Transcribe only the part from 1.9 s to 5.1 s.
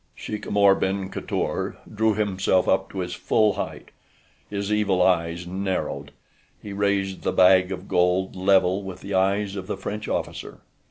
drew himself up to his full height. His evil